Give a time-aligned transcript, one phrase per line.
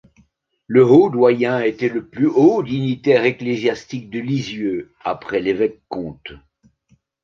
[0.65, 6.31] Le Haut-Doyen était le plus haut dignitaire ecclésiastique de Lisieux après l'Evêque-Comte.